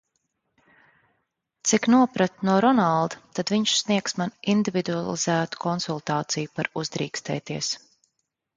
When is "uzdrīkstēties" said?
6.83-7.75